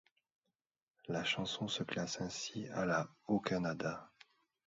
La 1.09 1.23
chanson 1.23 1.67
se 1.67 1.83
classe 1.83 2.21
ainsi 2.21 2.65
à 2.69 2.85
la 2.87 3.07
au 3.27 3.39
Canada. 3.39 4.09